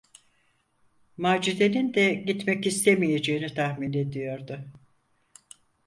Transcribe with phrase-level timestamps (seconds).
[1.17, 4.65] Macide’nin de gitmek istemeyeceğini tahmin ediyordu.